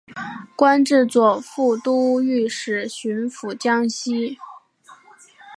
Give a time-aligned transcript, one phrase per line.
[0.55, 4.35] 官至左副都御史巡抚江西。